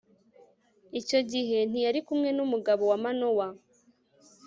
[0.99, 3.47] icyo gihe ntiyari kumwe n'umugabo we manowa